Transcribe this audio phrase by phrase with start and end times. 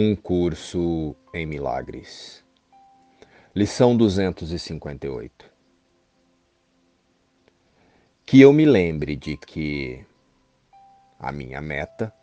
[0.00, 2.44] Um curso em milagres.
[3.52, 5.52] Lição 258.
[8.24, 10.06] Que eu me lembre de que
[11.18, 12.14] a minha meta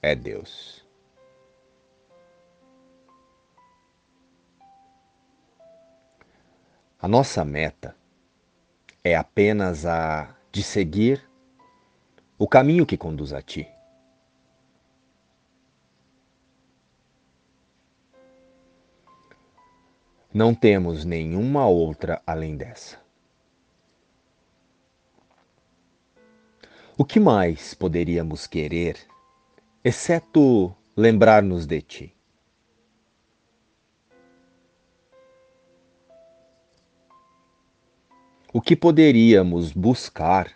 [0.00, 0.86] é Deus.
[7.00, 7.96] A nossa meta
[9.02, 11.28] é apenas a de seguir
[12.38, 13.68] o caminho que conduz a ti.
[20.34, 22.98] Não temos nenhuma outra além dessa.
[26.96, 28.96] O que mais poderíamos querer,
[29.84, 32.16] exceto lembrar-nos de ti?
[38.54, 40.50] O que poderíamos buscar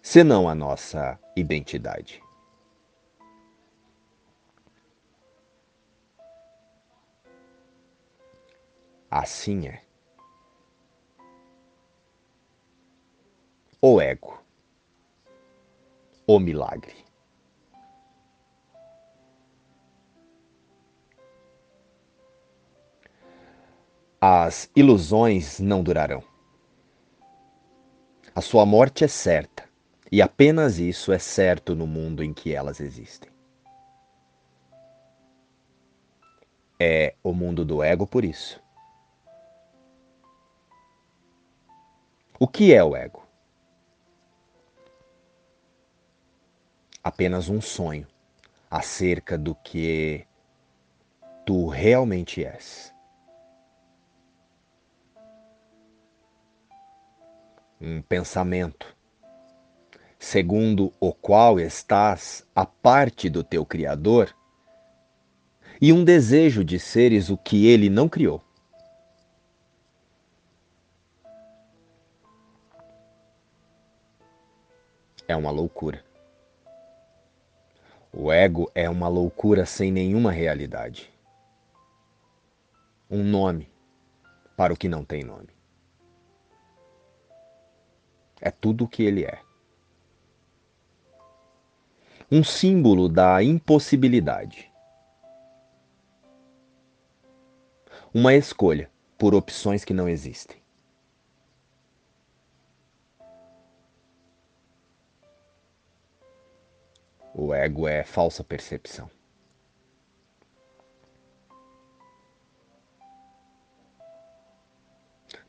[0.00, 2.21] senão a nossa identidade?
[9.12, 9.78] Assim é.
[13.78, 14.42] O ego.
[16.26, 17.04] O milagre.
[24.18, 26.24] As ilusões não durarão.
[28.34, 29.68] A sua morte é certa,
[30.10, 33.30] e apenas isso é certo no mundo em que elas existem.
[36.80, 38.61] É o mundo do ego por isso.
[42.44, 43.22] O que é o ego?
[47.04, 48.04] Apenas um sonho
[48.68, 50.26] acerca do que
[51.46, 52.92] tu realmente és.
[57.80, 58.92] Um pensamento
[60.18, 64.34] segundo o qual estás a parte do teu Criador
[65.80, 68.42] e um desejo de seres o que ele não criou.
[75.26, 76.04] É uma loucura.
[78.12, 81.12] O ego é uma loucura sem nenhuma realidade.
[83.10, 83.70] Um nome
[84.56, 85.48] para o que não tem nome.
[88.40, 89.40] É tudo o que ele é.
[92.30, 94.70] Um símbolo da impossibilidade.
[98.14, 100.61] Uma escolha por opções que não existem.
[107.62, 109.08] Ego é falsa percepção.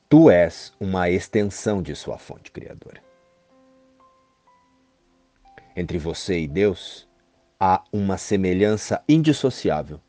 [0.07, 3.03] Tu és uma extensão de sua fonte criadora.
[5.75, 7.09] Entre você e Deus
[7.59, 10.00] há uma semelhança indissociável,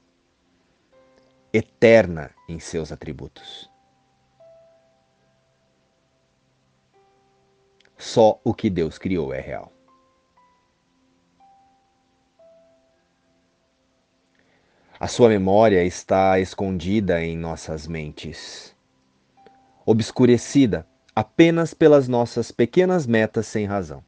[1.55, 3.71] eterna em seus atributos.
[7.97, 9.74] Só o que Deus criou é real.
[15.05, 18.75] A sua memória está escondida em nossas mentes,
[19.85, 24.03] obscurecida apenas pelas nossas pequenas metas sem razão.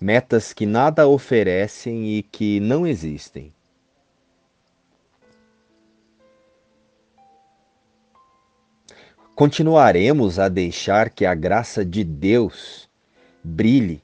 [0.00, 3.54] Metas que nada oferecem e que não existem.
[9.36, 12.90] Continuaremos a deixar que a graça de Deus
[13.44, 14.02] brilhe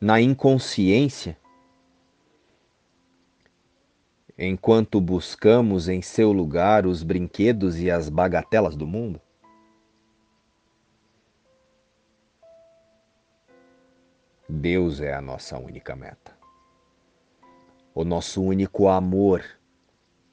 [0.00, 1.36] na inconsciência
[4.38, 9.20] enquanto buscamos em seu lugar os brinquedos e as bagatelas do mundo?
[14.48, 16.36] Deus é a nossa única meta.
[17.94, 19.44] O nosso único amor.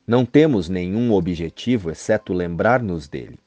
[0.07, 3.39] Não temos nenhum objetivo exceto lembrar-nos dele.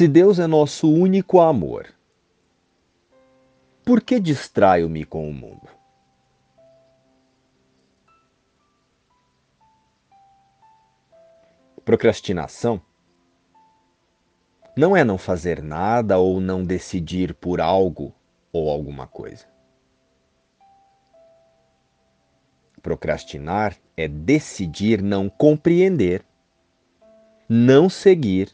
[0.00, 1.86] Se Deus é nosso único amor,
[3.84, 5.68] por que distraio-me com o mundo?
[11.84, 12.80] Procrastinação
[14.74, 18.14] não é não fazer nada ou não decidir por algo
[18.50, 19.44] ou alguma coisa.
[22.80, 26.24] Procrastinar é decidir não compreender,
[27.46, 28.50] não seguir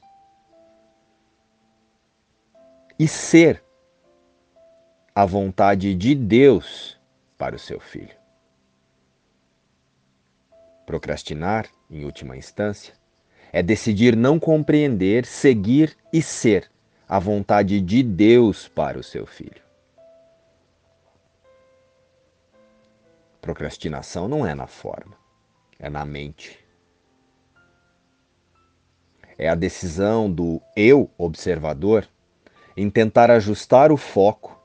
[2.98, 3.62] e ser
[5.14, 6.98] a vontade de Deus
[7.36, 8.16] para o seu filho.
[10.86, 12.94] Procrastinar, em última instância,
[13.52, 16.70] é decidir não compreender, seguir e ser
[17.08, 19.62] a vontade de Deus para o seu filho.
[23.40, 25.16] Procrastinação não é na forma,
[25.78, 26.58] é na mente.
[29.38, 32.08] É a decisão do eu observador
[32.76, 34.60] em tentar ajustar o foco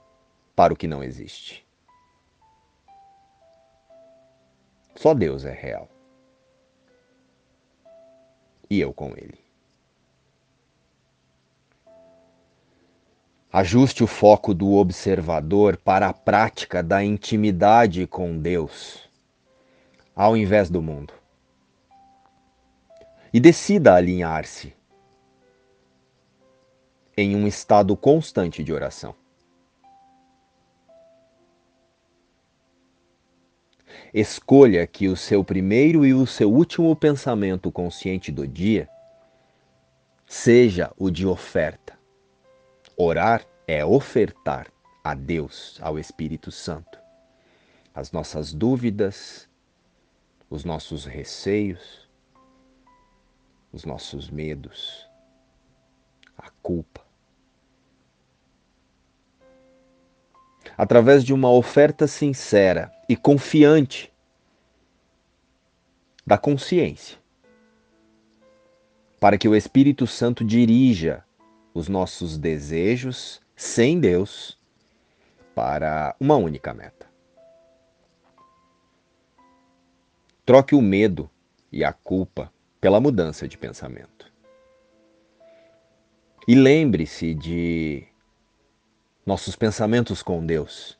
[0.56, 1.66] para o que não existe.
[4.96, 5.90] Só Deus é real.
[8.70, 9.40] E eu com ele.
[13.52, 19.10] Ajuste o foco do observador para a prática da intimidade com Deus,
[20.16, 21.14] ao invés do mundo.
[23.34, 24.74] E decida alinhar-se
[27.16, 29.16] em um estado constante de oração.
[34.14, 38.90] Escolha que o seu primeiro e o seu último pensamento consciente do dia
[40.26, 41.98] seja o de oferta.
[42.98, 44.72] Orar é ofertar
[45.04, 47.00] a Deus, ao Espírito Santo,
[47.94, 49.50] as nossas dúvidas,
[50.50, 52.10] os nossos receios,
[53.72, 55.08] os nossos medos,
[56.38, 57.01] a culpa.
[60.82, 64.12] Através de uma oferta sincera e confiante
[66.26, 67.20] da consciência,
[69.20, 71.24] para que o Espírito Santo dirija
[71.72, 74.58] os nossos desejos sem Deus
[75.54, 77.06] para uma única meta.
[80.44, 81.30] Troque o medo
[81.72, 84.34] e a culpa pela mudança de pensamento.
[86.48, 88.11] E lembre-se de
[89.32, 91.00] nossos pensamentos com Deus.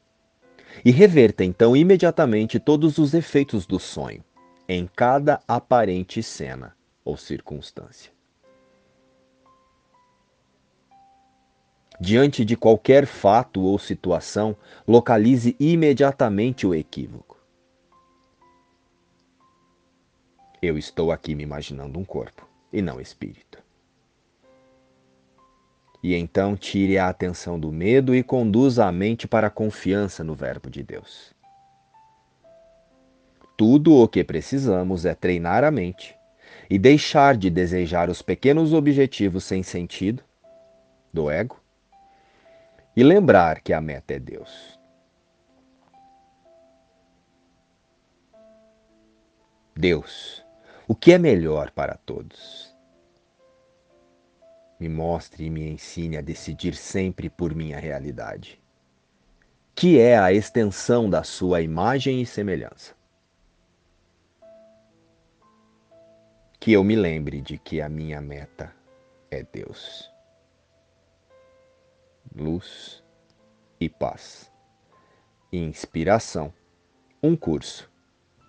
[0.86, 4.24] E reverta então imediatamente todos os efeitos do sonho
[4.70, 6.74] em cada aparente cena
[7.04, 8.10] ou circunstância.
[12.00, 14.56] Diante de qualquer fato ou situação,
[14.88, 17.38] localize imediatamente o equívoco.
[20.62, 23.62] Eu estou aqui me imaginando um corpo e não espírito.
[26.04, 30.34] E então tire a atenção do medo e conduza a mente para a confiança no
[30.34, 31.34] Verbo de Deus.
[33.56, 36.18] Tudo o que precisamos é treinar a mente
[36.68, 40.24] e deixar de desejar os pequenos objetivos sem sentido
[41.14, 41.62] do ego
[42.96, 44.80] e lembrar que a meta é Deus.
[49.76, 50.44] Deus,
[50.88, 52.71] o que é melhor para todos?
[54.82, 58.60] Me mostre e me ensine a decidir sempre por minha realidade,
[59.76, 62.96] que é a extensão da sua imagem e semelhança.
[66.60, 68.76] Que eu me lembre de que a minha meta
[69.30, 70.12] é Deus.
[72.36, 73.04] Luz
[73.80, 74.52] e paz.
[75.54, 76.52] Inspiração.
[77.22, 77.88] Um curso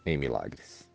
[0.06, 0.90] em milagres.